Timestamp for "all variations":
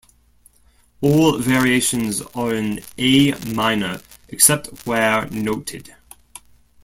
1.01-2.23